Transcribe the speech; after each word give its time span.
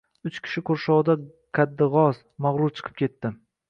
Uch 0.27 0.37
kishi 0.47 0.63
qurshovida 0.69 1.17
qaddi 1.59 1.91
g‘oz, 1.99 2.25
mag‘rur 2.47 2.77
chiqib 2.79 3.03
ketdi… 3.05 3.39